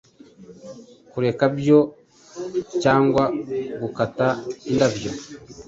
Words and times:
Kureka 1.11 1.43
byoe 1.57 1.87
cyangwa 2.83 3.23
gukata 3.81 4.27
indabyo 4.69 5.11